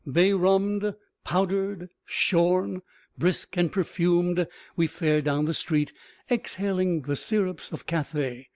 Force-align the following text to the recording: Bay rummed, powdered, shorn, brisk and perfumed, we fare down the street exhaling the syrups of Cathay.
Bay 0.11 0.33
rummed, 0.33 0.95
powdered, 1.23 1.87
shorn, 2.05 2.81
brisk 3.19 3.55
and 3.55 3.71
perfumed, 3.71 4.47
we 4.75 4.87
fare 4.87 5.21
down 5.21 5.45
the 5.45 5.53
street 5.53 5.93
exhaling 6.31 7.03
the 7.03 7.15
syrups 7.15 7.71
of 7.71 7.85
Cathay. 7.85 8.47